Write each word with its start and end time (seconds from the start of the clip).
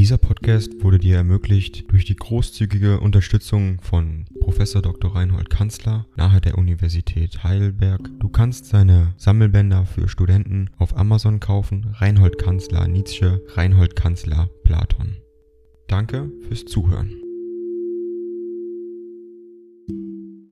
Dieser 0.00 0.16
Podcast 0.16 0.82
wurde 0.82 0.98
dir 0.98 1.16
ermöglicht 1.16 1.92
durch 1.92 2.06
die 2.06 2.16
großzügige 2.16 3.00
Unterstützung 3.00 3.82
von 3.82 4.24
Professor 4.40 4.80
Dr. 4.80 5.14
Reinhold 5.14 5.50
Kanzler 5.50 6.06
nahe 6.16 6.40
der 6.40 6.56
Universität 6.56 7.44
Heidelberg. 7.44 8.08
Du 8.18 8.30
kannst 8.30 8.64
seine 8.64 9.12
Sammelbänder 9.18 9.84
für 9.84 10.08
Studenten 10.08 10.70
auf 10.78 10.96
Amazon 10.96 11.38
kaufen. 11.38 11.94
Reinhold 11.98 12.38
Kanzler 12.38 12.88
Nietzsche, 12.88 13.44
Reinhold 13.48 13.94
Kanzler 13.94 14.48
Platon. 14.64 15.18
Danke 15.86 16.32
fürs 16.48 16.64
Zuhören. 16.64 17.12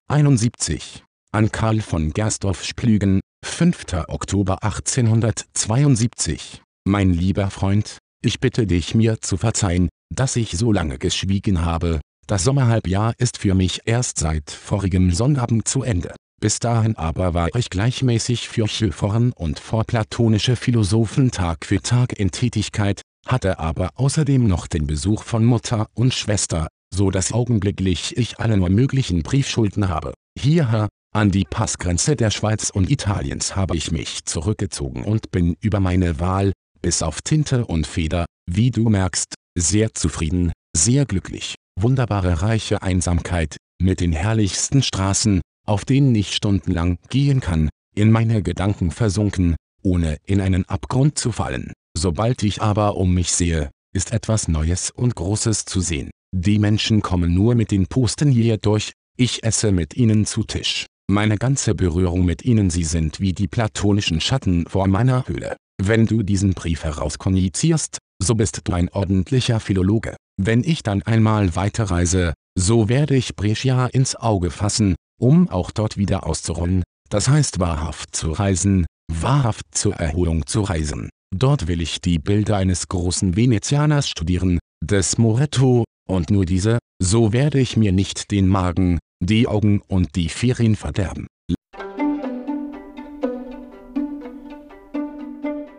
71. 0.09 1.05
An 1.33 1.51
Karl 1.51 1.81
von 1.81 2.11
Gersdorff 2.11 2.67
Splügen, 2.67 3.21
5. 3.47 3.95
Oktober 4.09 4.63
1872. 4.63 6.61
Mein 6.85 7.15
lieber 7.15 7.49
Freund, 7.49 7.97
ich 8.23 8.41
bitte 8.41 8.67
dich 8.67 8.95
mir 8.95 9.21
zu 9.21 9.37
verzeihen, 9.37 9.89
dass 10.15 10.37
ich 10.37 10.53
so 10.53 10.73
lange 10.73 10.99
geschwiegen 10.99 11.65
habe, 11.65 12.01
das 12.27 12.45
Sommerhalbjahr 12.45 13.15
ist 13.19 13.39
für 13.39 13.55
mich 13.55 13.81
erst 13.87 14.19
seit 14.19 14.51
vorigem 14.51 15.13
Sonnabend 15.13 15.67
zu 15.67 15.83
Ende. 15.83 16.15
Bis 16.41 16.59
dahin 16.59 16.97
aber 16.97 17.35
war 17.35 17.49
ich 17.57 17.71
gleichmäßig 17.71 18.49
für 18.49 18.69
Schöforen 18.69 19.33
und 19.33 19.59
vorplatonische 19.59 20.55
Philosophen 20.55 21.31
Tag 21.31 21.65
für 21.65 21.81
Tag 21.81 22.13
in 22.13 22.31
Tätigkeit, 22.31 23.01
hatte 23.27 23.59
aber 23.59 23.91
außerdem 23.95 24.47
noch 24.47 24.67
den 24.67 24.87
Besuch 24.87 25.23
von 25.23 25.45
Mutter 25.45 25.89
und 25.95 26.15
Schwester, 26.15 26.69
so 26.95 27.11
dass 27.11 27.33
augenblicklich 27.33 28.17
ich 28.17 28.39
alle 28.39 28.57
nur 28.57 28.71
möglichen 28.71 29.23
Briefschulden 29.23 29.89
habe. 29.89 30.13
Hierher, 30.39 30.89
an 31.15 31.31
die 31.31 31.45
Passgrenze 31.45 32.15
der 32.15 32.31
Schweiz 32.31 32.71
und 32.71 32.91
Italiens 32.91 33.57
habe 33.57 33.77
ich 33.77 33.91
mich 33.91 34.25
zurückgezogen 34.25 35.05
und 35.05 35.31
bin 35.31 35.57
über 35.61 35.81
meine 35.81 36.21
Wahl, 36.21 36.53
bis 36.83 37.03
auf 37.03 37.23
Tinte 37.23 37.67
und 37.67 37.87
Feder, 37.87 38.27
wie 38.51 38.71
du 38.71 38.89
merkst, 38.89 39.35
sehr 39.59 39.95
zufrieden, 39.95 40.53
sehr 40.77 41.05
glücklich. 41.07 41.55
Wunderbare 41.81 42.43
reiche 42.43 42.83
Einsamkeit, 42.83 43.57
mit 43.81 44.01
den 44.01 44.13
herrlichsten 44.13 44.83
Straßen, 44.83 45.41
auf 45.67 45.85
denen 45.85 46.15
ich 46.15 46.35
stundenlang 46.35 46.99
gehen 47.09 47.41
kann, 47.41 47.69
in 47.95 48.11
meine 48.11 48.43
Gedanken 48.43 48.91
versunken, 48.91 49.57
ohne 49.83 50.17
in 50.25 50.41
einen 50.41 50.69
Abgrund 50.69 51.19
zu 51.19 51.33
fallen. 51.33 51.73
Sobald 51.97 52.43
ich 52.43 52.63
aber 52.63 52.97
um 52.97 53.15
mich 53.15 53.33
sehe, 53.33 53.71
ist 53.95 54.13
etwas 54.13 54.49
Neues 54.49 54.91
und 54.91 55.15
Großes 55.15 55.65
zu 55.65 55.81
sehen. 55.81 56.11
Die 56.35 56.59
Menschen 56.59 57.03
kommen 57.03 57.35
nur 57.35 57.55
mit 57.55 57.71
den 57.71 57.87
Posten 57.87 58.31
hier 58.31 58.59
durch, 58.59 58.93
ich 59.17 59.43
esse 59.43 59.73
mit 59.73 59.97
ihnen 59.97 60.27
zu 60.27 60.45
Tisch. 60.45 60.87
Meine 61.11 61.39
ganze 61.39 61.75
Berührung 61.75 62.25
mit 62.25 62.45
ihnen 62.45 62.71
sie 62.71 62.85
sind 62.85 63.19
wie 63.19 63.33
die 63.33 63.49
platonischen 63.49 64.21
Schatten 64.21 64.67
vor 64.69 64.87
meiner 64.89 65.27
Höhle. 65.27 65.57
Wenn 65.81 66.07
du 66.07 66.23
diesen 66.23 66.55
Brief 66.55 66.85
herauskonjizierst, 66.85 67.99
so 68.21 68.35
bist 68.35 68.61
du 68.65 68.73
ein 68.73 68.89
ordentlicher 68.89 69.61
Philologe. 69.61 70.17
Wenn 70.41 70.65
ich 70.65 70.83
dann 70.83 71.03
einmal 71.03 71.55
weiterreise, 71.55 72.35
so 72.59 72.89
werde 72.89 73.17
ich 73.17 73.37
Brescia 73.37 73.87
ins 73.87 74.17
Auge 74.17 74.51
fassen, 74.51 74.97
um 75.21 75.49
auch 75.49 75.71
dort 75.71 75.97
wieder 75.97 76.27
auszurollen, 76.27 76.83
das 77.09 77.29
heißt 77.29 77.61
wahrhaft 77.61 78.15
zu 78.15 78.33
reisen, 78.33 78.87
wahrhaft 79.11 79.67
zur 79.73 79.95
Erholung 79.95 80.47
zu 80.47 80.63
reisen. 80.63 81.11
Dort 81.35 81.69
will 81.69 81.81
ich 81.81 82.01
die 82.01 82.19
Bilder 82.19 82.57
eines 82.57 82.89
großen 82.89 83.37
Venezianers 83.37 84.09
studieren, 84.09 84.59
des 84.83 85.19
Moretto, 85.19 85.85
und 86.09 86.31
nur 86.31 86.47
diese, 86.47 86.79
so 87.03 87.33
werde 87.33 87.61
ich 87.61 87.77
mir 87.77 87.93
nicht 87.93 88.31
den 88.31 88.49
Magen, 88.49 88.99
die 89.21 89.47
Augen 89.47 89.83
und 89.87 90.17
die 90.17 90.29
Ferien 90.29 90.75
verderben. 90.75 91.27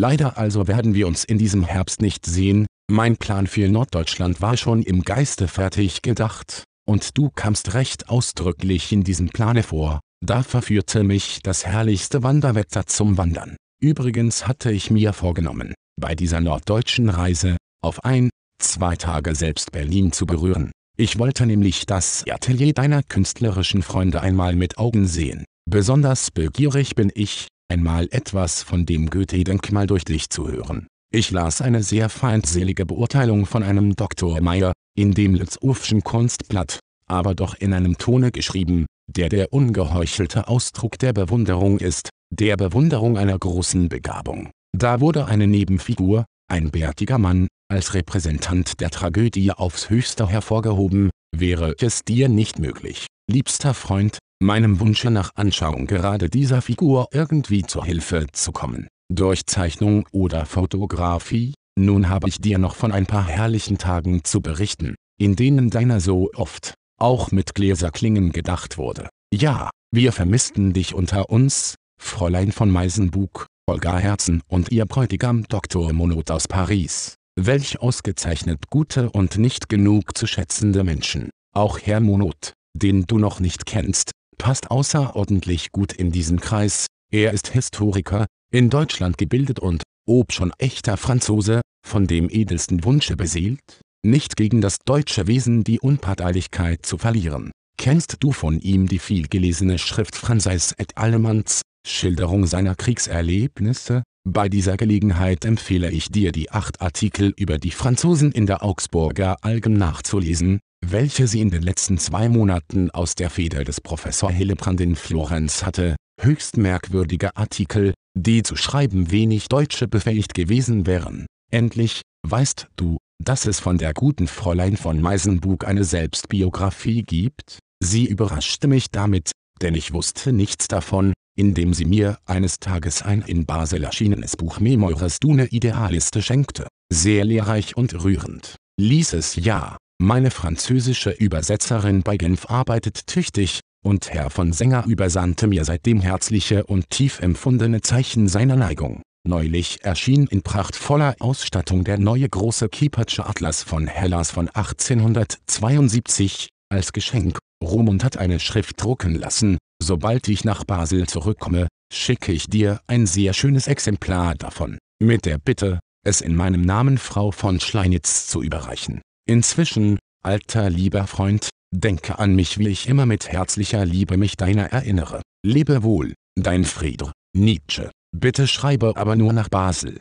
Leider 0.00 0.38
also 0.38 0.66
werden 0.66 0.94
wir 0.94 1.06
uns 1.06 1.24
in 1.24 1.36
diesem 1.36 1.62
Herbst 1.62 2.00
nicht 2.00 2.24
sehen, 2.24 2.64
mein 2.90 3.18
Plan 3.18 3.46
für 3.46 3.68
Norddeutschland 3.68 4.40
war 4.40 4.56
schon 4.56 4.82
im 4.82 5.02
Geiste 5.02 5.46
fertig 5.46 6.00
gedacht, 6.00 6.64
und 6.88 7.18
du 7.18 7.28
kamst 7.28 7.74
recht 7.74 8.08
ausdrücklich 8.08 8.92
in 8.92 9.04
diesem 9.04 9.28
Plane 9.28 9.62
vor, 9.62 10.00
da 10.24 10.42
verführte 10.42 11.04
mich 11.04 11.40
das 11.42 11.66
herrlichste 11.66 12.22
Wanderwetter 12.22 12.86
zum 12.86 13.18
Wandern. 13.18 13.56
Übrigens 13.78 14.48
hatte 14.48 14.72
ich 14.72 14.90
mir 14.90 15.12
vorgenommen, 15.12 15.74
bei 16.00 16.14
dieser 16.14 16.40
norddeutschen 16.40 17.10
Reise, 17.10 17.58
auf 17.82 18.02
ein, 18.02 18.30
zwei 18.58 18.96
Tage 18.96 19.34
selbst 19.34 19.70
Berlin 19.70 20.12
zu 20.12 20.24
berühren. 20.24 20.72
Ich 20.96 21.18
wollte 21.18 21.44
nämlich 21.44 21.84
das 21.84 22.24
Atelier 22.26 22.72
deiner 22.72 23.02
künstlerischen 23.02 23.82
Freunde 23.82 24.22
einmal 24.22 24.56
mit 24.56 24.78
Augen 24.78 25.06
sehen. 25.06 25.44
Besonders 25.70 26.30
begierig 26.30 26.94
bin 26.94 27.12
ich, 27.14 27.48
einmal 27.70 28.08
etwas 28.10 28.62
von 28.62 28.84
dem 28.84 29.08
Goethe-Denkmal 29.08 29.86
durch 29.86 30.04
dich 30.04 30.28
zu 30.28 30.48
hören. 30.48 30.86
Ich 31.12 31.30
las 31.30 31.60
eine 31.60 31.82
sehr 31.82 32.08
feindselige 32.08 32.86
Beurteilung 32.86 33.46
von 33.46 33.62
einem 33.62 33.96
Dr. 33.96 34.40
Meyer, 34.40 34.72
in 34.96 35.12
dem 35.12 35.34
Litzurfschen 35.34 36.02
Kunstblatt, 36.02 36.78
aber 37.06 37.34
doch 37.34 37.54
in 37.54 37.72
einem 37.72 37.96
Tone 37.96 38.30
geschrieben, 38.30 38.86
der 39.08 39.28
der 39.28 39.52
ungeheuchelte 39.52 40.48
Ausdruck 40.48 40.98
der 40.98 41.12
Bewunderung 41.12 41.78
ist, 41.78 42.10
der 42.30 42.56
Bewunderung 42.56 43.18
einer 43.18 43.38
großen 43.38 43.88
Begabung. 43.88 44.50
Da 44.76 45.00
wurde 45.00 45.26
eine 45.26 45.46
Nebenfigur, 45.46 46.24
ein 46.48 46.70
bärtiger 46.70 47.18
Mann, 47.18 47.48
als 47.68 47.94
Repräsentant 47.94 48.80
der 48.80 48.90
Tragödie 48.90 49.52
aufs 49.52 49.90
höchste 49.90 50.28
hervorgehoben, 50.28 51.10
wäre 51.36 51.74
es 51.78 52.04
dir 52.04 52.28
nicht 52.28 52.58
möglich, 52.58 53.06
liebster 53.28 53.74
Freund, 53.74 54.18
meinem 54.42 54.80
Wunsche 54.80 55.10
nach 55.10 55.32
Anschauung 55.34 55.86
gerade 55.86 56.30
dieser 56.30 56.62
Figur 56.62 57.08
irgendwie 57.12 57.62
zur 57.62 57.84
Hilfe 57.84 58.26
zu 58.32 58.52
kommen, 58.52 58.88
durch 59.12 59.46
Zeichnung 59.46 60.08
oder 60.12 60.46
Fotografie, 60.46 61.54
nun 61.78 62.08
habe 62.08 62.28
ich 62.28 62.38
dir 62.38 62.58
noch 62.58 62.74
von 62.74 62.90
ein 62.90 63.06
paar 63.06 63.26
herrlichen 63.26 63.78
Tagen 63.78 64.24
zu 64.24 64.40
berichten, 64.40 64.94
in 65.18 65.36
denen 65.36 65.70
deiner 65.70 66.00
so 66.00 66.30
oft, 66.34 66.74
auch 66.98 67.30
mit 67.32 67.54
Gläserklingen 67.54 68.32
gedacht 68.32 68.78
wurde. 68.78 69.08
Ja, 69.32 69.70
wir 69.92 70.12
vermissten 70.12 70.72
dich 70.72 70.94
unter 70.94 71.30
uns, 71.30 71.76
Fräulein 72.00 72.52
von 72.52 72.70
Meisenbug, 72.70 73.46
Olga 73.68 73.98
Herzen 73.98 74.42
und 74.48 74.72
ihr 74.72 74.86
Bräutigam 74.86 75.44
Dr. 75.44 75.92
Monod 75.92 76.30
aus 76.30 76.48
Paris. 76.48 77.14
Welch 77.38 77.80
ausgezeichnet 77.80 78.70
gute 78.70 79.10
und 79.10 79.38
nicht 79.38 79.68
genug 79.68 80.16
zu 80.16 80.26
schätzende 80.26 80.82
Menschen. 80.82 81.30
Auch 81.54 81.78
Herr 81.78 82.00
Monod, 82.00 82.54
den 82.74 83.06
du 83.06 83.18
noch 83.18 83.40
nicht 83.40 83.66
kennst, 83.66 84.12
passt 84.40 84.70
außerordentlich 84.70 85.70
gut 85.70 85.92
in 85.92 86.10
diesen 86.10 86.40
Kreis, 86.40 86.86
er 87.12 87.32
ist 87.32 87.48
Historiker, 87.48 88.26
in 88.52 88.70
Deutschland 88.70 89.18
gebildet 89.18 89.60
und, 89.60 89.82
ob 90.08 90.32
schon 90.32 90.52
echter 90.58 90.96
Franzose, 90.96 91.60
von 91.86 92.06
dem 92.06 92.28
edelsten 92.30 92.84
Wunsche 92.84 93.16
beseelt, 93.16 93.80
nicht 94.02 94.36
gegen 94.36 94.60
das 94.60 94.78
deutsche 94.84 95.26
Wesen 95.26 95.62
die 95.62 95.78
Unparteilichkeit 95.78 96.86
zu 96.86 96.96
verlieren. 96.98 97.50
Kennst 97.76 98.16
du 98.20 98.32
von 98.32 98.58
ihm 98.60 98.86
die 98.86 98.98
vielgelesene 98.98 99.78
Schrift 99.78 100.16
Franzis 100.16 100.74
et 100.78 100.96
Allemands, 100.96 101.62
Schilderung 101.86 102.46
seiner 102.46 102.74
Kriegserlebnisse? 102.74 104.02
Bei 104.26 104.48
dieser 104.48 104.76
Gelegenheit 104.76 105.44
empfehle 105.44 105.90
ich 105.90 106.10
dir 106.10 106.32
die 106.32 106.50
acht 106.50 106.80
Artikel 106.80 107.32
über 107.36 107.58
die 107.58 107.70
Franzosen 107.70 108.32
in 108.32 108.46
der 108.46 108.62
Augsburger 108.62 109.36
Algen 109.42 109.74
nachzulesen, 109.74 110.60
welche 110.86 111.26
sie 111.26 111.40
in 111.40 111.50
den 111.50 111.62
letzten 111.62 111.98
zwei 111.98 112.28
Monaten 112.28 112.90
aus 112.90 113.14
der 113.14 113.30
Feder 113.30 113.64
des 113.64 113.80
Professor 113.80 114.30
Hillebrand 114.30 114.80
in 114.80 114.96
Florenz 114.96 115.64
hatte, 115.64 115.96
höchst 116.20 116.56
merkwürdige 116.56 117.36
Artikel, 117.36 117.94
die 118.16 118.42
zu 118.42 118.56
schreiben 118.56 119.10
wenig 119.10 119.48
Deutsche 119.48 119.88
befähigt 119.88 120.34
gewesen 120.34 120.86
wären. 120.86 121.26
Endlich, 121.50 122.02
weißt 122.26 122.68
du, 122.76 122.98
dass 123.22 123.46
es 123.46 123.60
von 123.60 123.78
der 123.78 123.92
guten 123.92 124.26
Fräulein 124.26 124.76
von 124.76 125.00
Meisenbug 125.00 125.66
eine 125.66 125.84
Selbstbiografie 125.84 127.02
gibt? 127.02 127.58
Sie 127.82 128.06
überraschte 128.06 128.68
mich 128.68 128.90
damit, 128.90 129.32
denn 129.62 129.74
ich 129.74 129.92
wusste 129.92 130.32
nichts 130.32 130.68
davon, 130.68 131.12
indem 131.36 131.74
sie 131.74 131.84
mir 131.84 132.18
eines 132.26 132.58
Tages 132.58 133.02
ein 133.02 133.22
in 133.22 133.46
Basel 133.46 133.84
erschienenes 133.84 134.36
Buch 134.36 134.60
Memoires 134.60 135.18
d'une 135.20 135.46
Idealiste 135.46 136.22
schenkte. 136.22 136.66
Sehr 136.92 137.24
lehrreich 137.24 137.76
und 137.76 138.04
rührend. 138.04 138.56
Lies 138.78 139.12
es 139.12 139.36
ja. 139.36 139.76
Meine 140.02 140.30
französische 140.30 141.10
Übersetzerin 141.10 142.02
bei 142.02 142.16
Genf 142.16 142.48
arbeitet 142.48 143.06
tüchtig, 143.06 143.60
und 143.84 144.08
Herr 144.08 144.30
von 144.30 144.54
Sänger 144.54 144.86
übersandte 144.86 145.46
mir 145.46 145.66
seitdem 145.66 146.00
herzliche 146.00 146.64
und 146.64 146.88
tief 146.88 147.20
empfundene 147.20 147.82
Zeichen 147.82 148.26
seiner 148.26 148.56
Neigung. 148.56 149.02
Neulich 149.28 149.84
erschien 149.84 150.26
in 150.26 150.40
prachtvoller 150.40 151.16
Ausstattung 151.18 151.84
der 151.84 151.98
neue 151.98 152.26
große 152.26 152.70
Kiepertsche 152.70 153.26
Atlas 153.26 153.62
von 153.62 153.86
Hellas 153.86 154.30
von 154.30 154.48
1872, 154.48 156.48
als 156.70 156.94
Geschenk. 156.94 157.38
Romund 157.62 158.02
hat 158.02 158.16
eine 158.16 158.40
Schrift 158.40 158.82
drucken 158.82 159.16
lassen, 159.16 159.58
sobald 159.82 160.28
ich 160.28 160.46
nach 160.46 160.64
Basel 160.64 161.08
zurückkomme, 161.08 161.68
schicke 161.92 162.32
ich 162.32 162.46
dir 162.46 162.80
ein 162.86 163.04
sehr 163.04 163.34
schönes 163.34 163.66
Exemplar 163.66 164.34
davon, 164.34 164.78
mit 164.98 165.26
der 165.26 165.36
Bitte, 165.36 165.78
es 166.06 166.22
in 166.22 166.34
meinem 166.34 166.62
Namen 166.62 166.96
Frau 166.96 167.32
von 167.32 167.60
Schleinitz 167.60 168.28
zu 168.28 168.42
überreichen. 168.42 169.02
Inzwischen, 169.30 170.00
alter 170.24 170.70
lieber 170.70 171.06
Freund, 171.06 171.50
denke 171.72 172.18
an 172.18 172.34
mich 172.34 172.58
wie 172.58 172.66
ich 172.66 172.88
immer 172.88 173.06
mit 173.06 173.28
herzlicher 173.28 173.86
Liebe 173.86 174.16
mich 174.16 174.36
deiner 174.36 174.64
erinnere. 174.72 175.22
Lebe 175.46 175.84
wohl, 175.84 176.14
dein 176.34 176.64
Friedr, 176.64 177.12
Nietzsche. 177.32 177.92
Bitte 178.10 178.48
schreibe 178.48 178.96
aber 178.96 179.14
nur 179.14 179.32
nach 179.32 179.48
Basel. 179.48 180.00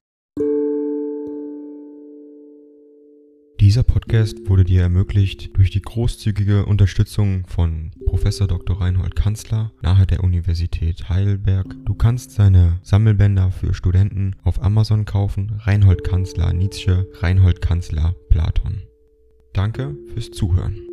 Dieser 3.60 3.84
Podcast 3.84 4.50
wurde 4.50 4.64
dir 4.64 4.82
ermöglicht 4.82 5.56
durch 5.56 5.70
die 5.70 5.84
großzügige 5.84 6.66
Unterstützung 6.66 7.46
von 7.46 7.92
Prof. 8.08 8.24
Dr. 8.24 8.82
Reinhold 8.82 9.16
Kanzler 9.16 9.72
nahe 9.84 10.08
der 10.08 10.24
Universität 10.24 11.08
Heidelberg. 11.08 11.68
Du 11.86 11.94
kannst 11.94 12.32
seine 12.32 12.80
Sammelbänder 12.82 13.52
für 13.52 13.76
Studenten 13.76 14.36
auf 14.42 14.60
Amazon 14.64 15.06
kaufen. 15.06 15.52
Reinhold 15.60 16.04
Kanzler 16.04 16.52
Nietzsche, 16.52 17.08
Reinhold 17.22 17.62
Kanzler 17.62 18.16
Platon. 18.30 18.90
Danke 19.54 19.96
fürs 20.14 20.32
Zuhören. 20.32 20.89